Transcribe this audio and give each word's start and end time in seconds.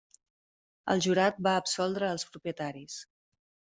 El 0.93 1.03
jurat 1.07 1.37
va 1.49 1.55
absoldre 1.65 2.11
els 2.15 2.27
propietaris. 2.31 2.97